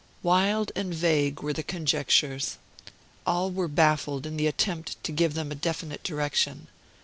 Wild 0.23 0.71
and 0.75 0.91
vague 0.95 1.41
were 1.43 1.53
the 1.53 1.61
conjectures. 1.61 2.57
All 3.27 3.51
were 3.51 3.67
baffled 3.67 4.25
in 4.25 4.35
the 4.35 4.47
attempt 4.47 4.95
to 5.03 5.11
give 5.11 5.35
them 5.35 5.51
a 5.51 5.53
definite 5.55 6.01
direction. 6.01 6.65